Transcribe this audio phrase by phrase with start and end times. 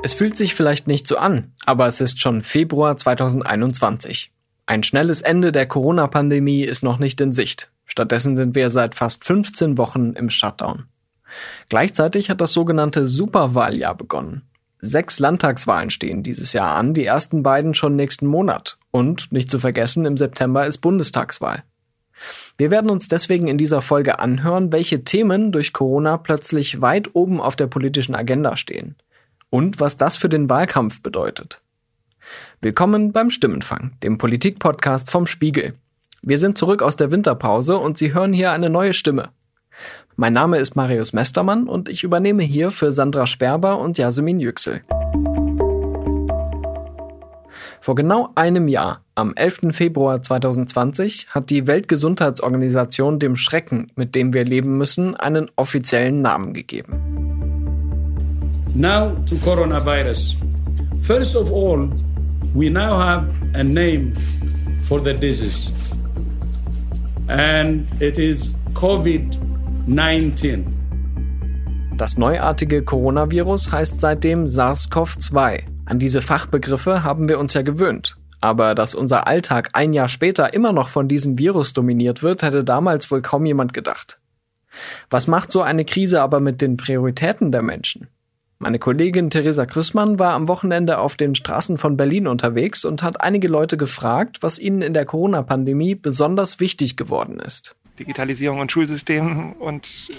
[0.00, 4.30] Es fühlt sich vielleicht nicht so an, aber es ist schon Februar 2021.
[4.66, 7.70] Ein schnelles Ende der Corona-Pandemie ist noch nicht in Sicht.
[7.84, 10.84] Stattdessen sind wir seit fast 15 Wochen im Shutdown.
[11.68, 14.42] Gleichzeitig hat das sogenannte Superwahljahr begonnen.
[14.80, 18.78] Sechs Landtagswahlen stehen dieses Jahr an, die ersten beiden schon nächsten Monat.
[18.92, 21.64] Und, nicht zu vergessen, im September ist Bundestagswahl.
[22.56, 27.40] Wir werden uns deswegen in dieser Folge anhören, welche Themen durch Corona plötzlich weit oben
[27.40, 28.96] auf der politischen Agenda stehen.
[29.50, 31.62] Und was das für den Wahlkampf bedeutet.
[32.60, 35.72] Willkommen beim Stimmenfang, dem Politikpodcast vom Spiegel.
[36.20, 39.30] Wir sind zurück aus der Winterpause und Sie hören hier eine neue Stimme.
[40.16, 44.82] Mein Name ist Marius Mestermann und ich übernehme hier für Sandra Sperber und Jasmin Yüksel.
[47.80, 49.68] Vor genau einem Jahr, am 11.
[49.70, 56.52] Februar 2020, hat die Weltgesundheitsorganisation dem Schrecken, mit dem wir leben müssen, einen offiziellen Namen
[56.52, 57.37] gegeben.
[58.74, 60.36] Now to coronavirus.
[61.02, 61.88] First of all,
[62.54, 64.14] we now have a name
[64.84, 65.72] for the disease.
[67.28, 69.48] And it is COVID-19.
[69.88, 70.66] 19.
[71.96, 75.62] Das neuartige Coronavirus heißt seitdem SARS-CoV-2.
[75.86, 78.18] An diese Fachbegriffe haben wir uns ja gewöhnt.
[78.40, 82.64] Aber dass unser Alltag ein Jahr später immer noch von diesem Virus dominiert wird, hätte
[82.64, 84.20] damals wohl kaum jemand gedacht.
[85.08, 88.08] Was macht so eine Krise aber mit den Prioritäten der Menschen?
[88.60, 93.20] Meine Kollegin Theresa Krüssmann war am Wochenende auf den Straßen von Berlin unterwegs und hat
[93.20, 97.76] einige Leute gefragt, was ihnen in der Corona-Pandemie besonders wichtig geworden ist.
[98.00, 100.10] Digitalisierung und Schulsystem und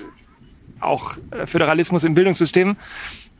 [0.79, 2.77] auch äh, Föderalismus im Bildungssystem.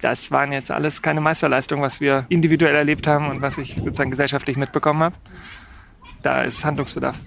[0.02, 4.12] Das waren jetzt alles keine Meisterleistungen, was wir individuell erlebt haben und was ich sozusagen
[4.12, 5.16] gesellschaftlich mitbekommen habe.
[6.22, 7.18] Da ist Handlungsbedarf.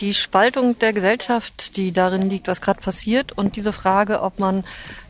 [0.00, 4.64] Die Spaltung der Gesellschaft, die darin liegt, was gerade passiert und diese Frage, ob man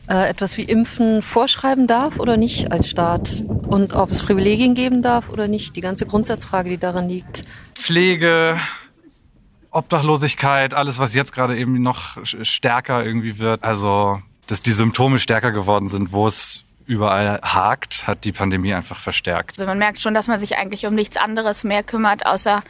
[0.07, 5.01] äh, etwas wie Impfen vorschreiben darf oder nicht als Staat und ob es Privilegien geben
[5.01, 7.43] darf oder nicht, die ganze Grundsatzfrage, die daran liegt.
[7.73, 8.59] Pflege,
[9.71, 13.63] Obdachlosigkeit, alles, was jetzt gerade eben noch stärker irgendwie wird.
[13.63, 18.99] Also, dass die Symptome stärker geworden sind, wo es überall hakt, hat die Pandemie einfach
[18.99, 19.59] verstärkt.
[19.59, 22.61] Also man merkt schon, dass man sich eigentlich um nichts anderes mehr kümmert, außer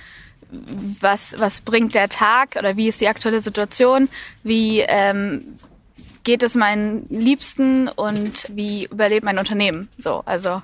[0.49, 4.09] was, was bringt der Tag oder wie ist die aktuelle Situation,
[4.43, 5.57] wie ähm,
[6.23, 9.87] geht es meinen Liebsten und wie überlebt mein Unternehmen.
[9.97, 10.61] So, also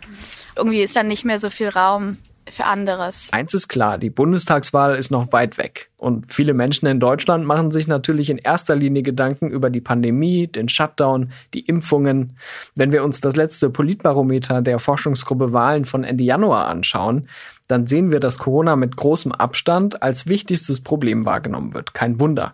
[0.56, 2.18] irgendwie ist dann nicht mehr so viel Raum
[2.50, 3.30] für anderes.
[3.32, 5.90] Eins ist klar, die Bundestagswahl ist noch weit weg.
[5.98, 10.48] Und viele Menschen in Deutschland machen sich natürlich in erster Linie Gedanken über die Pandemie,
[10.48, 12.38] den Shutdown, die Impfungen.
[12.76, 17.30] Wenn wir uns das letzte Politbarometer der Forschungsgruppe Wahlen von Ende Januar anschauen,
[17.72, 21.94] dann sehen wir, dass Corona mit großem Abstand als wichtigstes Problem wahrgenommen wird.
[21.94, 22.54] Kein Wunder.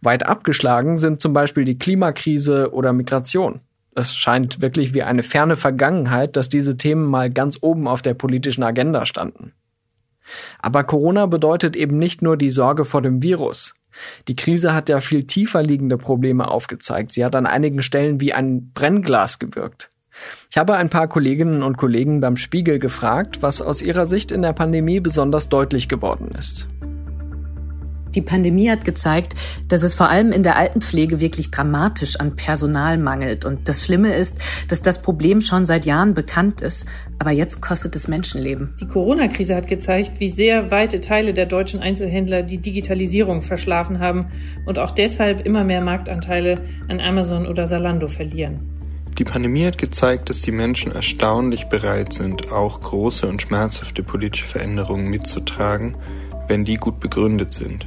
[0.00, 3.60] Weit abgeschlagen sind zum Beispiel die Klimakrise oder Migration
[3.96, 8.14] es scheint wirklich wie eine ferne Vergangenheit, dass diese Themen mal ganz oben auf der
[8.14, 9.52] politischen Agenda standen.
[10.58, 13.74] Aber Corona bedeutet eben nicht nur die Sorge vor dem Virus.
[14.28, 17.12] Die Krise hat ja viel tiefer liegende Probleme aufgezeigt.
[17.12, 19.88] Sie hat an einigen Stellen wie ein Brennglas gewirkt.
[20.50, 24.42] Ich habe ein paar Kolleginnen und Kollegen beim Spiegel gefragt, was aus ihrer Sicht in
[24.42, 26.66] der Pandemie besonders deutlich geworden ist.
[28.16, 29.34] Die Pandemie hat gezeigt,
[29.68, 33.44] dass es vor allem in der Altenpflege wirklich dramatisch an Personal mangelt.
[33.44, 34.38] Und das Schlimme ist,
[34.68, 36.86] dass das Problem schon seit Jahren bekannt ist.
[37.18, 38.74] Aber jetzt kostet es Menschenleben.
[38.80, 44.28] Die Corona-Krise hat gezeigt, wie sehr weite Teile der deutschen Einzelhändler die Digitalisierung verschlafen haben
[44.64, 48.75] und auch deshalb immer mehr Marktanteile an Amazon oder Salando verlieren.
[49.18, 54.46] Die Pandemie hat gezeigt, dass die Menschen erstaunlich bereit sind, auch große und schmerzhafte politische
[54.46, 55.96] Veränderungen mitzutragen,
[56.48, 57.86] wenn die gut begründet sind.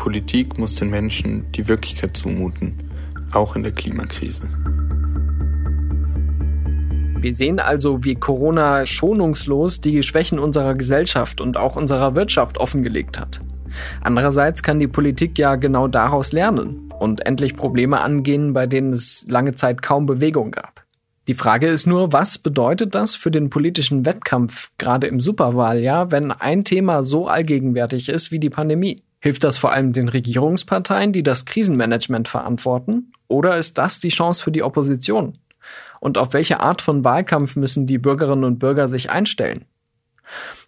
[0.00, 2.72] Politik muss den Menschen die Wirklichkeit zumuten,
[3.32, 4.48] auch in der Klimakrise.
[7.20, 13.20] Wir sehen also, wie Corona schonungslos die Schwächen unserer Gesellschaft und auch unserer Wirtschaft offengelegt
[13.20, 13.42] hat.
[14.00, 19.26] Andererseits kann die Politik ja genau daraus lernen und endlich Probleme angehen, bei denen es
[19.28, 20.84] lange Zeit kaum Bewegung gab.
[21.26, 26.30] Die Frage ist nur, was bedeutet das für den politischen Wettkampf gerade im Superwahljahr, wenn
[26.32, 29.02] ein Thema so allgegenwärtig ist wie die Pandemie?
[29.20, 33.12] Hilft das vor allem den Regierungsparteien, die das Krisenmanagement verantworten?
[33.28, 35.38] Oder ist das die Chance für die Opposition?
[36.00, 39.64] Und auf welche Art von Wahlkampf müssen die Bürgerinnen und Bürger sich einstellen?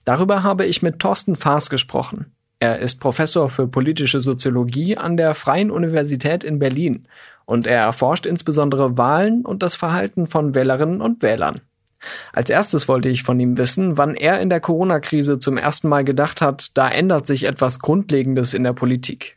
[0.05, 2.27] Darüber habe ich mit Thorsten Faas gesprochen.
[2.63, 7.09] Er ist Professor für politische Soziologie an der Freien Universität in Berlin
[7.45, 11.61] und er erforscht insbesondere Wahlen und das Verhalten von Wählerinnen und Wählern.
[12.33, 16.05] Als erstes wollte ich von ihm wissen, wann er in der Corona-Krise zum ersten Mal
[16.05, 19.37] gedacht hat, da ändert sich etwas Grundlegendes in der Politik.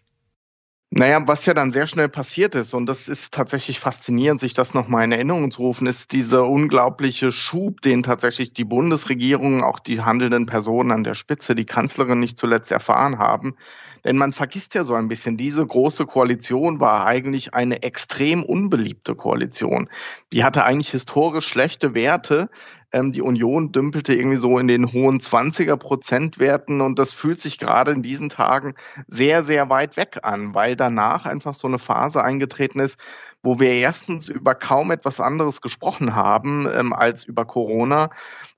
[0.98, 4.74] Naja, was ja dann sehr schnell passiert ist, und das ist tatsächlich faszinierend, sich das
[4.74, 10.00] nochmal in Erinnerung zu rufen, ist dieser unglaubliche Schub, den tatsächlich die Bundesregierung, auch die
[10.00, 13.58] handelnden Personen an der Spitze, die Kanzlerin nicht zuletzt erfahren haben.
[14.06, 19.16] Denn man vergisst ja so ein bisschen, diese große Koalition war eigentlich eine extrem unbeliebte
[19.16, 19.90] Koalition.
[20.32, 22.50] Die hatte eigentlich historisch schlechte Werte,
[22.92, 27.58] ähm, die Union dümpelte irgendwie so in den hohen 20er Prozentwerten und das fühlt sich
[27.58, 28.76] gerade in diesen Tagen
[29.08, 32.98] sehr, sehr weit weg an, weil danach einfach so eine Phase eingetreten ist,
[33.44, 38.10] wo wir erstens über kaum etwas anderes gesprochen haben ähm, als über Corona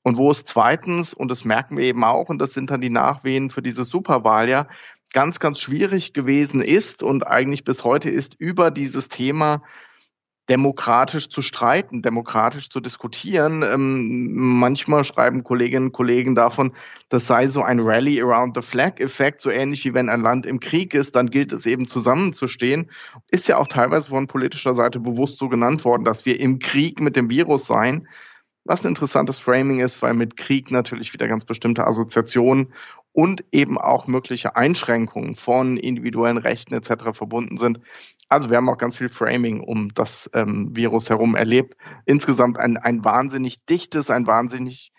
[0.04, 2.90] und wo es zweitens, und das merken wir eben auch, und das sind dann die
[2.90, 4.68] Nachwehen für diese Superwahl ja,
[5.14, 9.62] ganz, ganz schwierig gewesen ist und eigentlich bis heute ist, über dieses Thema
[10.50, 13.64] demokratisch zu streiten, demokratisch zu diskutieren.
[13.64, 16.74] Ähm, manchmal schreiben Kolleginnen und Kollegen davon,
[17.10, 20.46] das sei so ein Rally around the flag Effekt, so ähnlich wie wenn ein Land
[20.46, 22.90] im Krieg ist, dann gilt es eben zusammenzustehen.
[23.30, 27.02] Ist ja auch teilweise von politischer Seite bewusst so genannt worden, dass wir im Krieg
[27.02, 28.08] mit dem Virus seien.
[28.64, 32.74] Was ein interessantes Framing ist, weil mit Krieg natürlich wieder ganz bestimmte Assoziationen
[33.18, 37.14] und eben auch mögliche Einschränkungen von individuellen Rechten etc.
[37.14, 37.80] verbunden sind.
[38.30, 41.78] Also wir haben auch ganz viel Framing um das ähm, Virus herum erlebt.
[42.06, 44.92] Insgesamt ein, ein wahnsinnig dichtes, ein wahnsinnig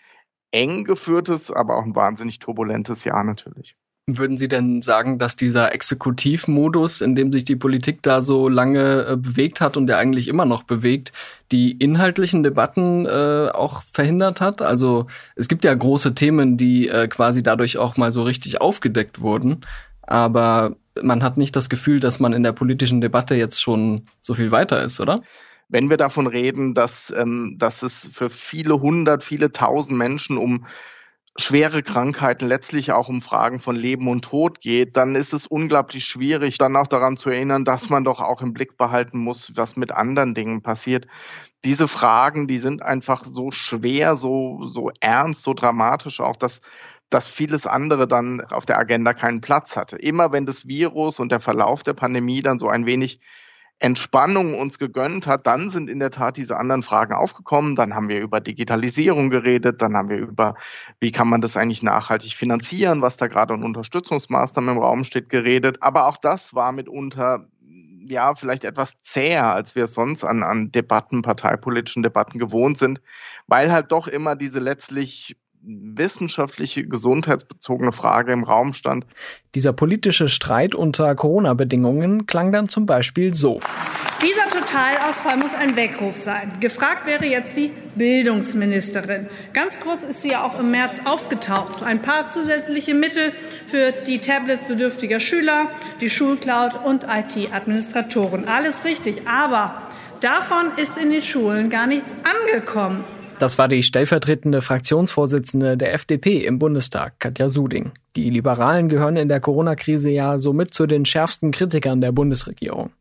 [0.51, 3.77] eng geführtes, aber auch ein wahnsinnig turbulentes Jahr natürlich.
[4.17, 9.05] Würden Sie denn sagen, dass dieser Exekutivmodus, in dem sich die Politik da so lange
[9.05, 11.11] äh, bewegt hat und der eigentlich immer noch bewegt,
[11.51, 14.61] die inhaltlichen Debatten äh, auch verhindert hat?
[14.61, 19.21] Also es gibt ja große Themen, die äh, quasi dadurch auch mal so richtig aufgedeckt
[19.21, 19.65] wurden,
[20.01, 24.33] aber man hat nicht das Gefühl, dass man in der politischen Debatte jetzt schon so
[24.33, 25.21] viel weiter ist, oder?
[25.67, 30.65] Wenn wir davon reden, dass, ähm, dass es für viele hundert, viele tausend Menschen um
[31.37, 36.03] schwere Krankheiten letztlich auch um Fragen von Leben und Tod geht, dann ist es unglaublich
[36.05, 39.75] schwierig, dann auch daran zu erinnern, dass man doch auch im Blick behalten muss, was
[39.75, 41.07] mit anderen Dingen passiert.
[41.65, 46.61] Diese Fragen, die sind einfach so schwer, so, so ernst, so dramatisch auch, dass
[47.09, 49.97] dass vieles andere dann auf der Agenda keinen Platz hatte.
[49.97, 53.19] Immer wenn das Virus und der Verlauf der Pandemie dann so ein wenig
[53.79, 57.75] Entspannung uns gegönnt hat, dann sind in der Tat diese anderen Fragen aufgekommen.
[57.75, 60.55] Dann haben wir über Digitalisierung geredet, dann haben wir über,
[60.99, 65.29] wie kann man das eigentlich nachhaltig finanzieren, was da gerade an Unterstützungsmaßnahmen im Raum steht,
[65.29, 65.77] geredet.
[65.81, 67.47] Aber auch das war mitunter
[68.09, 73.01] ja, vielleicht etwas zäher, als wir sonst an, an Debatten, parteipolitischen Debatten gewohnt sind,
[73.45, 79.05] weil halt doch immer diese letztlich wissenschaftliche, gesundheitsbezogene Frage im Raum stand.
[79.55, 83.59] Dieser politische Streit unter Corona-Bedingungen klang dann zum Beispiel so.
[84.21, 86.59] Dieser Totalausfall muss ein Weckruf sein.
[86.59, 89.29] Gefragt wäre jetzt die Bildungsministerin.
[89.53, 91.83] Ganz kurz ist sie ja auch im März aufgetaucht.
[91.83, 93.33] Ein paar zusätzliche Mittel
[93.67, 95.71] für die Tablets bedürftiger Schüler,
[96.01, 98.45] die Schulcloud und IT-Administratoren.
[98.47, 99.27] Alles richtig.
[99.27, 99.83] Aber
[100.19, 103.05] davon ist in den Schulen gar nichts angekommen.
[103.39, 107.93] Das war die stellvertretende Fraktionsvorsitzende der FDP im Bundestag, Katja Suding.
[108.17, 112.91] Die Liberalen gehören in der Corona-Krise ja somit zu den schärfsten Kritikern der Bundesregierung.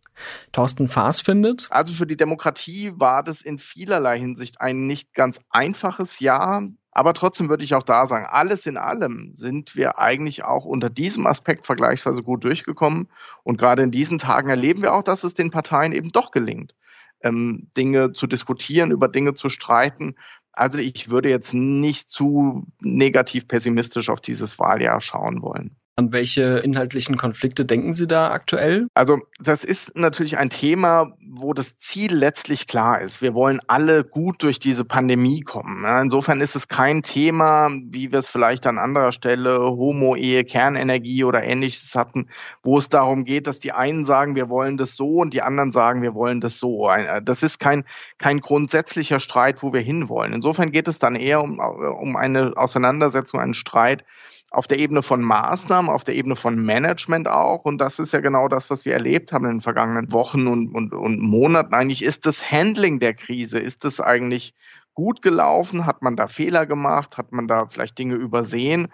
[0.52, 1.66] Thorsten Faas findet.
[1.70, 6.62] Also für die Demokratie war das in vielerlei Hinsicht ein nicht ganz einfaches Jahr.
[6.92, 10.88] Aber trotzdem würde ich auch da sagen, alles in allem sind wir eigentlich auch unter
[10.88, 13.08] diesem Aspekt vergleichsweise gut durchgekommen.
[13.42, 16.74] Und gerade in diesen Tagen erleben wir auch, dass es den Parteien eben doch gelingt,
[17.22, 20.16] ähm, Dinge zu diskutieren, über Dinge zu streiten.
[20.52, 25.76] Also ich würde jetzt nicht zu negativ pessimistisch auf dieses Wahljahr schauen wollen.
[25.98, 28.86] An welche inhaltlichen Konflikte denken Sie da aktuell?
[28.94, 33.20] Also das ist natürlich ein Thema, wo das Ziel letztlich klar ist.
[33.20, 35.84] Wir wollen alle gut durch diese Pandemie kommen.
[36.00, 41.42] Insofern ist es kein Thema, wie wir es vielleicht an anderer Stelle Homo-Ehe, Kernenergie oder
[41.42, 42.28] ähnliches hatten,
[42.62, 45.72] wo es darum geht, dass die einen sagen, wir wollen das so und die anderen
[45.72, 46.88] sagen, wir wollen das so.
[47.24, 47.84] Das ist kein,
[48.18, 50.32] kein grundsätzlicher Streit, wo wir hinwollen.
[50.32, 54.04] Insofern geht es dann eher um, um eine Auseinandersetzung, einen Streit,
[54.50, 57.64] auf der Ebene von Maßnahmen, auf der Ebene von Management auch.
[57.64, 60.74] Und das ist ja genau das, was wir erlebt haben in den vergangenen Wochen und,
[60.74, 61.74] und, und Monaten.
[61.74, 64.54] Eigentlich ist das Handling der Krise, ist das eigentlich
[64.94, 65.86] gut gelaufen?
[65.86, 67.18] Hat man da Fehler gemacht?
[67.18, 68.88] Hat man da vielleicht Dinge übersehen?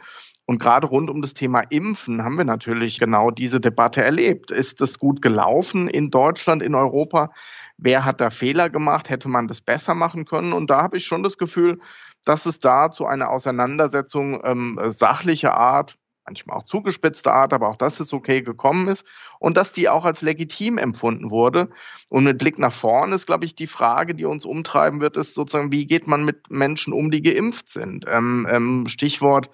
[0.44, 4.50] Und gerade rund um das Thema Impfen haben wir natürlich genau diese Debatte erlebt.
[4.50, 7.32] Ist das gut gelaufen in Deutschland, in Europa?
[7.78, 9.08] Wer hat da Fehler gemacht?
[9.08, 10.52] Hätte man das besser machen können?
[10.52, 11.80] Und da habe ich schon das Gefühl,
[12.24, 17.76] dass es da zu einer Auseinandersetzung ähm, sachlicher Art, manchmal auch zugespitzter Art, aber auch
[17.76, 19.06] das ist okay gekommen ist
[19.38, 21.68] und dass die auch als legitim empfunden wurde.
[22.08, 25.34] Und mit Blick nach vorn ist, glaube ich, die Frage, die uns umtreiben wird, ist
[25.34, 28.06] sozusagen, wie geht man mit Menschen um, die geimpft sind?
[28.08, 29.50] Ähm, ähm, Stichwort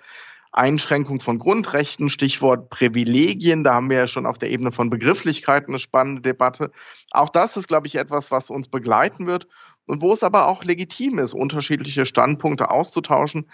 [0.53, 3.63] Einschränkung von Grundrechten, Stichwort Privilegien.
[3.63, 6.73] Da haben wir ja schon auf der Ebene von Begrifflichkeiten eine spannende Debatte.
[7.13, 9.47] Auch das ist, glaube ich, etwas, was uns begleiten wird
[9.91, 13.47] und wo es aber auch legitim ist, unterschiedliche Standpunkte auszutauschen.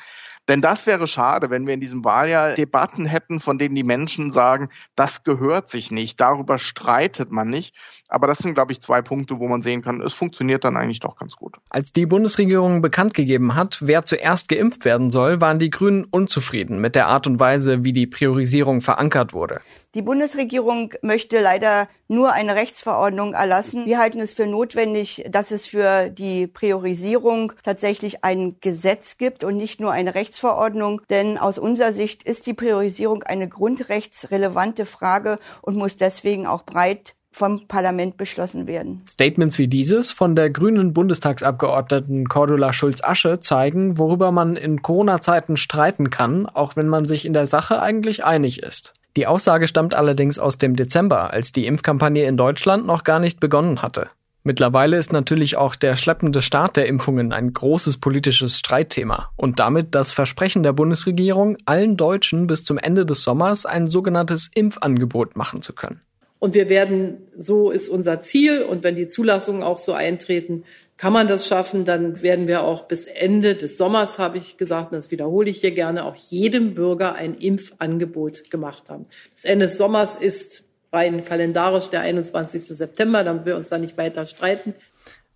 [0.48, 4.30] Denn das wäre schade, wenn wir in diesem Wahljahr Debatten hätten, von denen die Menschen
[4.30, 7.74] sagen, das gehört sich nicht, darüber streitet man nicht.
[8.08, 11.00] Aber das sind, glaube ich, zwei Punkte, wo man sehen kann, es funktioniert dann eigentlich
[11.00, 11.56] doch ganz gut.
[11.70, 16.80] Als die Bundesregierung bekannt gegeben hat, wer zuerst geimpft werden soll, waren die Grünen unzufrieden
[16.80, 19.60] mit der Art und Weise, wie die Priorisierung verankert wurde.
[19.96, 23.86] Die Bundesregierung möchte leider nur eine Rechtsverordnung erlassen.
[23.86, 29.56] Wir halten es für notwendig, dass es für die Priorisierung tatsächlich ein Gesetz gibt und
[29.56, 31.00] nicht nur eine Rechtsverordnung.
[31.08, 37.14] Denn aus unserer Sicht ist die Priorisierung eine grundrechtsrelevante Frage und muss deswegen auch breit
[37.30, 39.00] vom Parlament beschlossen werden.
[39.08, 46.10] Statements wie dieses von der grünen Bundestagsabgeordneten Cordula Schulz-Asche zeigen, worüber man in Corona-Zeiten streiten
[46.10, 48.92] kann, auch wenn man sich in der Sache eigentlich einig ist.
[49.16, 53.40] Die Aussage stammt allerdings aus dem Dezember, als die Impfkampagne in Deutschland noch gar nicht
[53.40, 54.10] begonnen hatte.
[54.46, 59.96] Mittlerweile ist natürlich auch der schleppende Start der Impfungen ein großes politisches Streitthema und damit
[59.96, 65.62] das Versprechen der Bundesregierung, allen Deutschen bis zum Ende des Sommers ein sogenanntes Impfangebot machen
[65.62, 66.02] zu können.
[66.38, 70.64] Und wir werden, so ist unser Ziel, und wenn die Zulassungen auch so eintreten,
[70.96, 74.92] kann man das schaffen, dann werden wir auch bis Ende des Sommers, habe ich gesagt,
[74.92, 79.06] und das wiederhole ich hier gerne, auch jedem Bürger ein Impfangebot gemacht haben.
[79.34, 80.62] Das Ende des Sommers ist
[80.92, 82.64] rein kalendarisch der 21.
[82.64, 84.74] September, damit wir uns da nicht weiter streiten.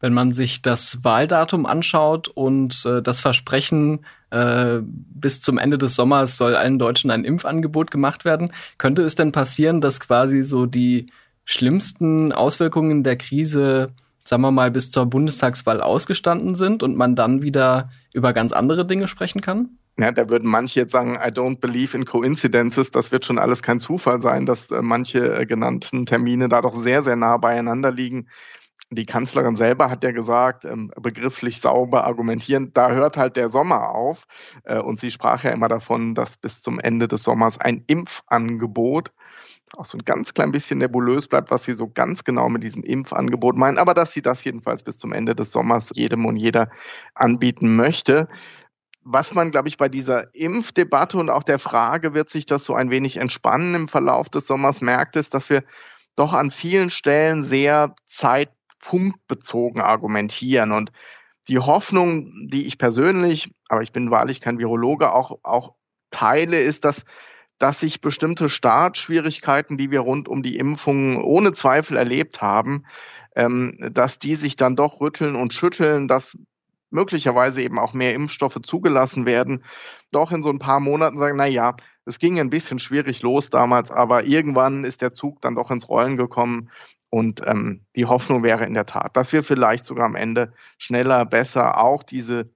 [0.01, 5.95] Wenn man sich das Wahldatum anschaut und äh, das Versprechen, äh, bis zum Ende des
[5.95, 10.67] Sommers soll allen Deutschen ein Impfangebot gemacht werden, könnte es denn passieren, dass quasi so
[10.67, 11.07] die
[11.45, 13.93] schlimmsten Auswirkungen der Krise
[14.25, 18.87] sagen wir mal, bis zur Bundestagswahl ausgestanden sind und man dann wieder über ganz andere
[18.87, 19.71] Dinge sprechen kann?
[19.99, 22.91] Ja, da würden manche jetzt sagen, I don't believe in coincidences.
[22.91, 26.75] Das wird schon alles kein Zufall sein, dass äh, manche äh, genannten Termine da doch
[26.75, 28.29] sehr, sehr nah beieinander liegen.
[28.93, 33.91] Die Kanzlerin selber hat ja gesagt, ähm, begrifflich sauber argumentieren, da hört halt der Sommer
[33.91, 34.25] auf.
[34.65, 39.13] Äh, und sie sprach ja immer davon, dass bis zum Ende des Sommers ein Impfangebot
[39.77, 42.83] auch so ein ganz klein bisschen nebulös bleibt, was sie so ganz genau mit diesem
[42.83, 46.71] Impfangebot meinen, aber dass sie das jedenfalls bis zum Ende des Sommers jedem und jeder
[47.15, 48.29] anbieten möchte.
[49.03, 52.75] Was man, glaube ich, bei dieser Impfdebatte und auch der Frage, wird sich das so
[52.75, 55.65] ein wenig entspannen im Verlauf des Sommers, merkt, ist, dass wir
[56.17, 57.95] doch an vielen Stellen sehr
[58.81, 60.73] zeitpunktbezogen argumentieren.
[60.73, 60.93] Und
[61.49, 65.75] die Hoffnung, die ich persönlich, aber ich bin wahrlich kein Virologe, auch, auch
[66.11, 67.05] teile, ist, dass
[67.59, 72.87] dass sich bestimmte Startschwierigkeiten, die wir rund um die Impfung ohne Zweifel erlebt haben,
[73.37, 76.39] ähm, dass die sich dann doch rütteln und schütteln, dass
[76.89, 79.63] möglicherweise eben auch mehr Impfstoffe zugelassen werden,
[80.11, 83.51] doch in so ein paar Monaten sagen, na ja, es ging ein bisschen schwierig los
[83.51, 86.71] damals, aber irgendwann ist der Zug dann doch ins Rollen gekommen
[87.11, 91.27] und ähm, die Hoffnung wäre in der Tat, dass wir vielleicht sogar am Ende schneller,
[91.27, 92.51] besser auch diese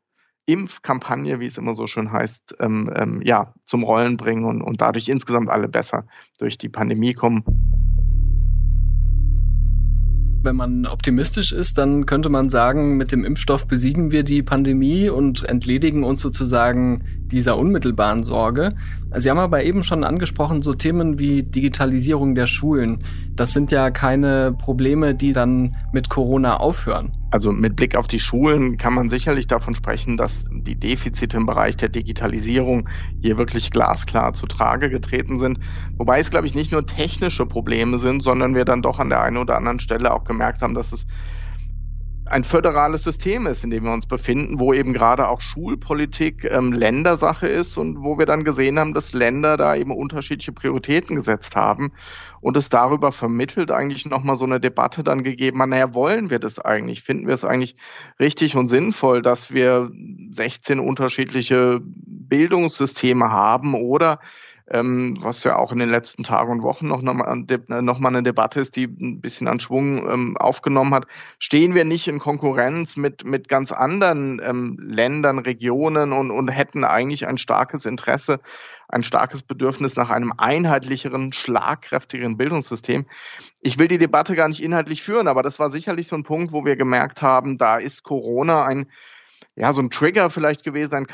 [0.46, 4.80] Impfkampagne, wie es immer so schön heißt, ähm, ähm, ja, zum Rollen bringen und, und
[4.80, 6.06] dadurch insgesamt alle besser
[6.38, 7.42] durch die Pandemie kommen.
[10.42, 15.08] Wenn man optimistisch ist, dann könnte man sagen, mit dem Impfstoff besiegen wir die Pandemie
[15.08, 18.74] und entledigen uns sozusagen dieser unmittelbaren Sorge.
[19.16, 23.04] Sie haben aber eben schon angesprochen, so Themen wie Digitalisierung der Schulen.
[23.36, 27.12] Das sind ja keine Probleme, die dann mit Corona aufhören.
[27.30, 31.46] Also mit Blick auf die Schulen kann man sicherlich davon sprechen, dass die Defizite im
[31.46, 32.88] Bereich der Digitalisierung
[33.20, 35.58] hier wirklich glasklar zu Trage getreten sind.
[35.96, 39.22] Wobei es, glaube ich, nicht nur technische Probleme sind, sondern wir dann doch an der
[39.22, 41.06] einen oder anderen Stelle auch gemerkt haben, dass es
[42.26, 46.72] ein föderales System ist, in dem wir uns befinden, wo eben gerade auch Schulpolitik ähm,
[46.72, 51.54] Ländersache ist und wo wir dann gesehen haben, dass Länder da eben unterschiedliche Prioritäten gesetzt
[51.54, 51.92] haben
[52.40, 56.38] und es darüber vermittelt eigentlich nochmal so eine Debatte dann gegeben hat, naja, wollen wir
[56.38, 57.02] das eigentlich?
[57.02, 57.76] Finden wir es eigentlich
[58.18, 59.90] richtig und sinnvoll, dass wir
[60.30, 64.18] 16 unterschiedliche Bildungssysteme haben oder
[64.70, 67.44] ähm, was ja auch in den letzten Tagen und Wochen noch, noch, mal,
[67.82, 71.06] noch mal eine Debatte ist, die ein bisschen an Schwung ähm, aufgenommen hat,
[71.38, 76.84] stehen wir nicht in Konkurrenz mit, mit ganz anderen ähm, Ländern, Regionen und, und hätten
[76.84, 78.40] eigentlich ein starkes Interesse,
[78.88, 83.04] ein starkes Bedürfnis nach einem einheitlicheren, schlagkräftigeren Bildungssystem.
[83.60, 86.52] Ich will die Debatte gar nicht inhaltlich führen, aber das war sicherlich so ein Punkt,
[86.52, 88.90] wo wir gemerkt haben, da ist Corona ein,
[89.56, 91.06] ja, so ein Trigger vielleicht gewesen, ein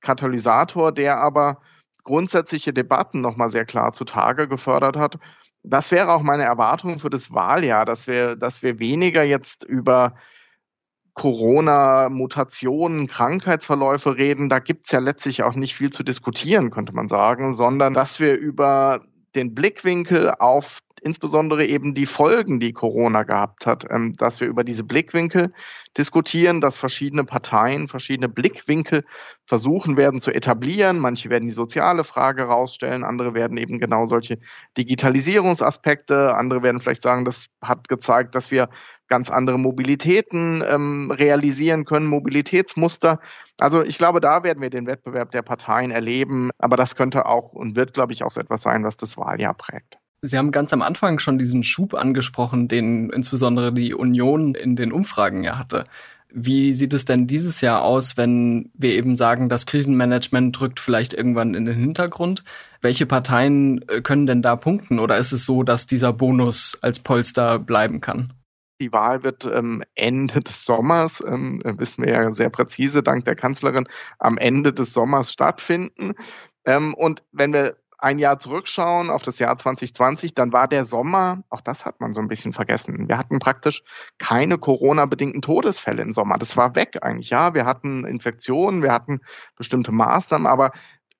[0.00, 1.60] Katalysator, der aber
[2.06, 5.18] grundsätzliche Debatten nochmal sehr klar zutage gefördert hat.
[5.62, 10.14] Das wäre auch meine Erwartung für das Wahljahr, dass wir, dass wir weniger jetzt über
[11.14, 17.52] Corona-Mutationen, Krankheitsverläufe reden, da gibt's ja letztlich auch nicht viel zu diskutieren, könnte man sagen,
[17.52, 19.00] sondern dass wir über
[19.34, 24.64] den Blickwinkel auf insbesondere eben die Folgen, die Corona gehabt hat, ähm, dass wir über
[24.64, 25.52] diese Blickwinkel
[25.96, 29.04] diskutieren, dass verschiedene Parteien verschiedene Blickwinkel
[29.46, 30.98] versuchen werden zu etablieren.
[30.98, 34.38] Manche werden die soziale Frage rausstellen, andere werden eben genau solche
[34.76, 38.68] Digitalisierungsaspekte, andere werden vielleicht sagen, das hat gezeigt, dass wir
[39.08, 43.20] ganz andere Mobilitäten ähm, realisieren können, Mobilitätsmuster.
[43.58, 47.52] Also ich glaube, da werden wir den Wettbewerb der Parteien erleben, aber das könnte auch
[47.52, 49.98] und wird, glaube ich, auch so etwas sein, was das Wahljahr prägt.
[50.22, 54.92] Sie haben ganz am Anfang schon diesen Schub angesprochen, den insbesondere die Union in den
[54.92, 55.86] Umfragen ja hatte.
[56.32, 61.14] Wie sieht es denn dieses Jahr aus, wenn wir eben sagen, das Krisenmanagement drückt vielleicht
[61.14, 62.44] irgendwann in den Hintergrund?
[62.80, 64.98] Welche Parteien äh, können denn da punkten?
[64.98, 68.32] Oder ist es so, dass dieser Bonus als Polster bleiben kann?
[68.80, 73.36] Die Wahl wird ähm, Ende des Sommers, ähm, wissen wir ja sehr präzise, dank der
[73.36, 76.14] Kanzlerin, am Ende des Sommers stattfinden.
[76.66, 81.42] Ähm, und wenn wir ein Jahr zurückschauen auf das Jahr 2020, dann war der Sommer,
[81.48, 83.08] auch das hat man so ein bisschen vergessen.
[83.08, 83.82] Wir hatten praktisch
[84.18, 86.36] keine Corona-bedingten Todesfälle im Sommer.
[86.38, 87.30] Das war weg eigentlich.
[87.30, 89.20] Ja, wir hatten Infektionen, wir hatten
[89.56, 90.72] bestimmte Maßnahmen, aber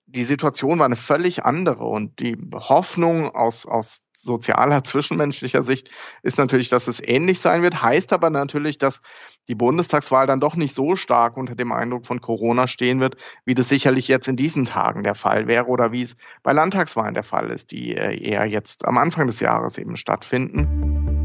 [0.07, 5.91] die Situation war eine völlig andere und die Hoffnung aus, aus sozialer, zwischenmenschlicher Sicht
[6.23, 9.01] ist natürlich, dass es ähnlich sein wird, heißt aber natürlich, dass
[9.49, 13.55] die Bundestagswahl dann doch nicht so stark unter dem Eindruck von Corona stehen wird, wie
[13.55, 17.23] das sicherlich jetzt in diesen Tagen der Fall wäre oder wie es bei Landtagswahlen der
[17.25, 21.16] Fall ist, die äh, eher jetzt am Anfang des Jahres eben stattfinden.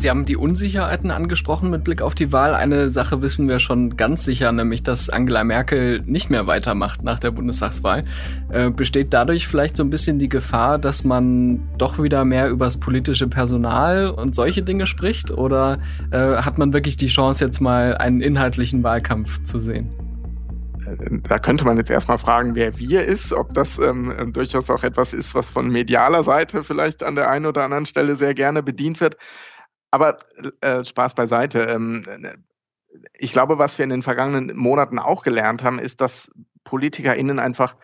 [0.00, 2.54] Sie haben die Unsicherheiten angesprochen mit Blick auf die Wahl.
[2.54, 7.18] Eine Sache wissen wir schon ganz sicher, nämlich dass Angela Merkel nicht mehr weitermacht nach
[7.18, 8.04] der Bundestagswahl.
[8.52, 12.76] Äh, besteht dadurch vielleicht so ein bisschen die Gefahr, dass man doch wieder mehr übers
[12.76, 15.32] politische Personal und solche Dinge spricht?
[15.32, 15.80] Oder
[16.12, 19.90] äh, hat man wirklich die Chance, jetzt mal einen inhaltlichen Wahlkampf zu sehen?
[21.28, 25.12] da könnte man jetzt erstmal fragen, wer wir ist, ob das ähm, durchaus auch etwas
[25.12, 29.00] ist, was von medialer Seite vielleicht an der einen oder anderen Stelle sehr gerne bedient
[29.00, 29.16] wird.
[29.90, 30.18] Aber
[30.60, 31.60] äh, Spaß beiseite.
[31.62, 32.04] Ähm,
[33.18, 36.30] ich glaube, was wir in den vergangenen Monaten auch gelernt haben, ist, dass
[36.64, 37.76] PolitikerInnen einfach,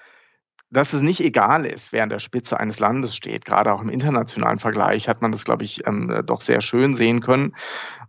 [0.71, 3.45] dass es nicht egal ist, wer an der Spitze eines Landes steht.
[3.45, 7.21] Gerade auch im internationalen Vergleich hat man das, glaube ich, ähm, doch sehr schön sehen
[7.21, 7.55] können.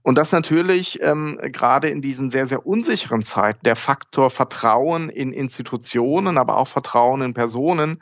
[0.02, 5.32] Und dass natürlich ähm, gerade in diesen sehr, sehr unsicheren Zeiten der Faktor Vertrauen in
[5.32, 8.02] Institutionen, aber auch Vertrauen in Personen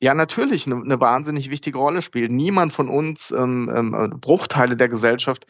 [0.00, 2.32] ja natürlich eine, eine wahnsinnig wichtige Rolle spielt.
[2.32, 5.46] Niemand von uns, ähm, ähm, Bruchteile der Gesellschaft,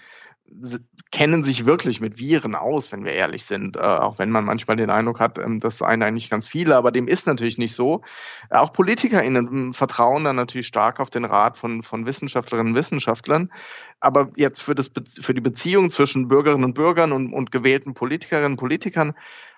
[1.12, 3.76] kennen sich wirklich mit Viren aus, wenn wir ehrlich sind.
[3.76, 6.92] Äh, auch wenn man manchmal den Eindruck hat, ähm, das seien eigentlich ganz viele, aber
[6.92, 8.02] dem ist natürlich nicht so.
[8.48, 13.50] Auch PolitikerInnen ähm, vertrauen dann natürlich stark auf den Rat von, von Wissenschaftlerinnen und Wissenschaftlern.
[13.98, 18.52] Aber jetzt für, das, für die Beziehung zwischen Bürgerinnen und Bürgern und, und gewählten Politikerinnen
[18.52, 19.14] und Politikern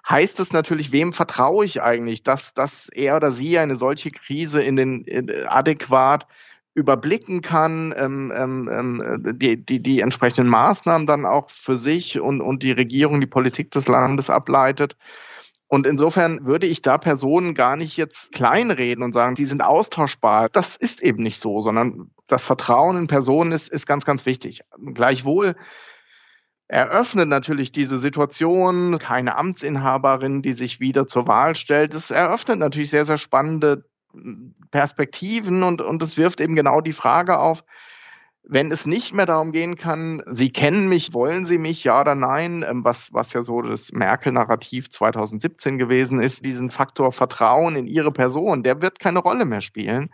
[0.08, 4.62] heißt es natürlich, wem vertraue ich eigentlich, dass, dass er oder sie eine solche Krise
[4.62, 6.26] in den in, adäquat
[6.74, 12.40] überblicken kann, ähm, ähm, ähm, die, die, die entsprechenden Maßnahmen dann auch für sich und,
[12.40, 14.96] und die Regierung, die Politik des Landes ableitet.
[15.68, 20.50] Und insofern würde ich da Personen gar nicht jetzt kleinreden und sagen, die sind austauschbar.
[20.50, 24.60] Das ist eben nicht so, sondern das Vertrauen in Personen ist, ist ganz, ganz wichtig.
[24.92, 25.56] Gleichwohl
[26.68, 31.94] eröffnet natürlich diese Situation, keine Amtsinhaberin, die sich wieder zur Wahl stellt.
[31.94, 33.84] Das eröffnet natürlich sehr, sehr spannende
[34.70, 37.64] Perspektiven und, und es wirft eben genau die Frage auf,
[38.44, 42.14] wenn es nicht mehr darum gehen kann, Sie kennen mich, wollen Sie mich, ja oder
[42.14, 47.86] nein, ähm, was, was ja so das Merkel-Narrativ 2017 gewesen ist, diesen Faktor Vertrauen in
[47.86, 50.12] Ihre Person, der wird keine Rolle mehr spielen.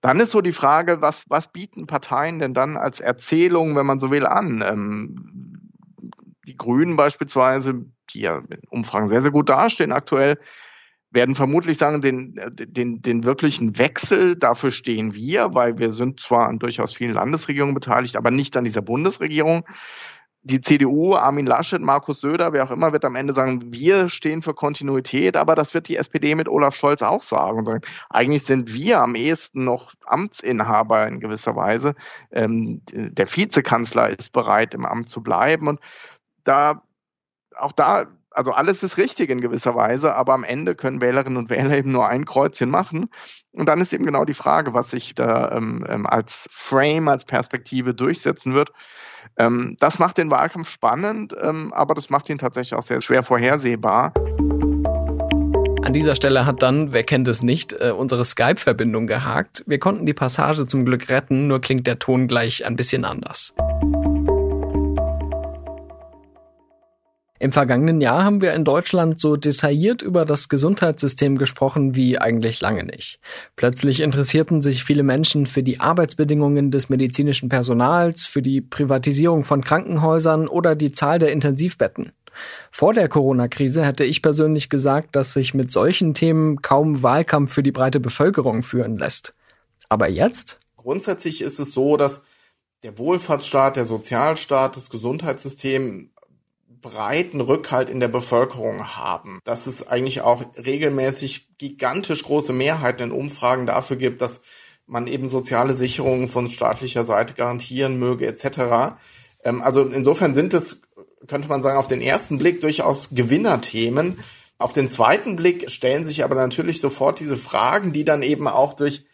[0.00, 4.00] Dann ist so die Frage, was, was bieten Parteien denn dann als Erzählung, wenn man
[4.00, 4.62] so will, an?
[4.66, 5.70] Ähm,
[6.46, 10.38] die Grünen beispielsweise, die ja in Umfragen sehr, sehr gut dastehen aktuell,
[11.14, 16.48] werden vermutlich sagen, den, den, den wirklichen Wechsel, dafür stehen wir, weil wir sind zwar
[16.48, 19.64] an durchaus vielen Landesregierungen beteiligt, aber nicht an dieser Bundesregierung.
[20.46, 24.42] Die CDU, Armin Laschet, Markus Söder, wer auch immer, wird am Ende sagen, wir stehen
[24.42, 28.42] für Kontinuität, aber das wird die SPD mit Olaf Scholz auch sagen und sagen, eigentlich
[28.42, 31.94] sind wir am ehesten noch Amtsinhaber in gewisser Weise.
[32.30, 35.80] Ähm, der Vizekanzler ist bereit, im Amt zu bleiben und
[36.42, 36.82] da,
[37.56, 41.50] auch da, also alles ist richtig in gewisser Weise, aber am Ende können Wählerinnen und
[41.50, 43.08] Wähler eben nur ein Kreuzchen machen.
[43.52, 47.24] Und dann ist eben genau die Frage, was sich da ähm, ähm, als Frame, als
[47.24, 48.70] Perspektive durchsetzen wird.
[49.38, 53.22] Ähm, das macht den Wahlkampf spannend, ähm, aber das macht ihn tatsächlich auch sehr schwer
[53.22, 54.12] vorhersehbar.
[55.82, 59.62] An dieser Stelle hat dann, wer kennt es nicht, äh, unsere Skype-Verbindung gehakt.
[59.66, 63.54] Wir konnten die Passage zum Glück retten, nur klingt der Ton gleich ein bisschen anders.
[67.40, 72.60] Im vergangenen Jahr haben wir in Deutschland so detailliert über das Gesundheitssystem gesprochen wie eigentlich
[72.60, 73.18] lange nicht.
[73.56, 79.64] Plötzlich interessierten sich viele Menschen für die Arbeitsbedingungen des medizinischen Personals, für die Privatisierung von
[79.64, 82.12] Krankenhäusern oder die Zahl der Intensivbetten.
[82.70, 87.62] Vor der Corona-Krise hätte ich persönlich gesagt, dass sich mit solchen Themen kaum Wahlkampf für
[87.62, 89.34] die breite Bevölkerung führen lässt.
[89.88, 90.60] Aber jetzt?
[90.76, 92.22] Grundsätzlich ist es so, dass
[92.84, 96.10] der Wohlfahrtsstaat, der Sozialstaat, das Gesundheitssystem
[96.84, 99.40] breiten Rückhalt in der Bevölkerung haben.
[99.44, 104.42] Dass es eigentlich auch regelmäßig gigantisch große Mehrheiten in Umfragen dafür gibt, dass
[104.86, 108.98] man eben soziale Sicherungen von staatlicher Seite garantieren möge, etc.
[109.44, 110.82] Ähm, also insofern sind es,
[111.26, 114.18] könnte man sagen, auf den ersten Blick durchaus Gewinnerthemen.
[114.58, 118.74] Auf den zweiten Blick stellen sich aber natürlich sofort diese Fragen, die dann eben auch
[118.74, 119.06] durch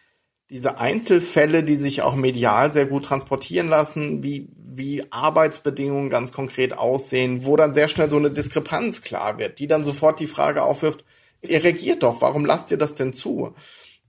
[0.51, 6.77] diese Einzelfälle, die sich auch medial sehr gut transportieren lassen, wie, wie Arbeitsbedingungen ganz konkret
[6.77, 10.63] aussehen, wo dann sehr schnell so eine Diskrepanz klar wird, die dann sofort die Frage
[10.63, 11.05] aufwirft,
[11.43, 13.55] ihr regiert doch, warum lasst ihr das denn zu?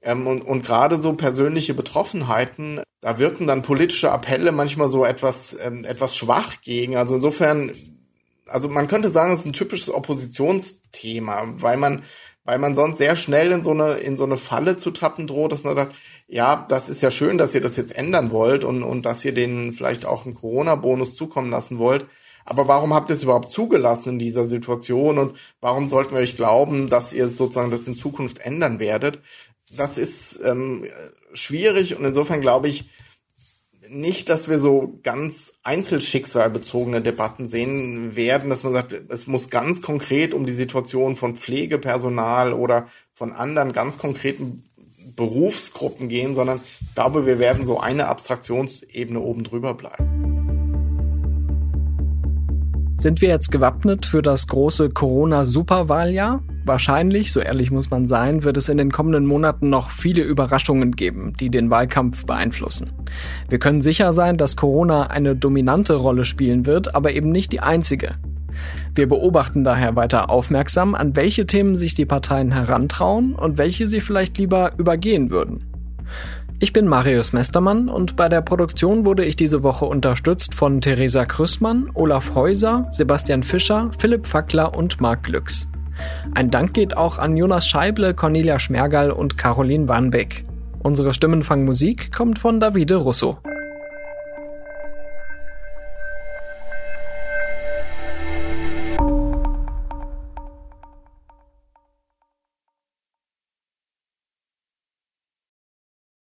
[0.02, 5.58] Ähm, und, und gerade so persönliche Betroffenheiten, da wirken dann politische Appelle manchmal so etwas,
[5.62, 6.97] ähm, etwas schwach gegen.
[6.97, 7.71] Also insofern,
[8.47, 12.04] also man könnte sagen, es ist ein typisches Oppositionsthema, weil man,
[12.43, 15.52] weil man sonst sehr schnell in so eine, in so eine Falle zu tappen droht,
[15.52, 15.95] dass man sagt,
[16.32, 19.34] ja, das ist ja schön, dass ihr das jetzt ändern wollt und, und dass ihr
[19.34, 22.06] denen vielleicht auch einen Corona-Bonus zukommen lassen wollt.
[22.46, 26.38] Aber warum habt ihr es überhaupt zugelassen in dieser Situation und warum sollten wir euch
[26.38, 29.20] glauben, dass ihr sozusagen das in Zukunft ändern werdet?
[29.76, 30.86] Das ist ähm,
[31.34, 32.89] schwierig und insofern glaube ich
[33.89, 39.82] nicht, dass wir so ganz einzelschicksalbezogene Debatten sehen werden, dass man sagt, es muss ganz
[39.82, 44.63] konkret um die Situation von Pflegepersonal oder von anderen ganz konkreten
[45.15, 50.21] Berufsgruppen gehen, sondern ich glaube, wir werden so eine Abstraktionsebene oben drüber bleiben.
[53.02, 56.43] Sind wir jetzt gewappnet für das große Corona-Superwahljahr?
[56.65, 60.91] Wahrscheinlich, so ehrlich muss man sein, wird es in den kommenden Monaten noch viele Überraschungen
[60.91, 62.91] geben, die den Wahlkampf beeinflussen.
[63.50, 67.62] Wir können sicher sein, dass Corona eine dominante Rolle spielen wird, aber eben nicht die
[67.62, 68.17] einzige.
[68.96, 74.02] Wir beobachten daher weiter aufmerksam, an welche Themen sich die Parteien herantrauen und welche sie
[74.02, 75.66] vielleicht lieber übergehen würden.
[76.60, 81.26] Ich bin Marius Mestermann und bei der Produktion wurde ich diese Woche unterstützt von Theresa
[81.26, 85.68] Krüssmann, Olaf Häuser, Sebastian Fischer, Philipp Fackler und Marc Glücks.
[86.36, 90.46] Ein Dank geht auch an Jonas Scheible, Cornelia Schmergal und Caroline Warnbeck.
[90.84, 93.40] Unsere Stimmenfangmusik kommt von Davide Russo.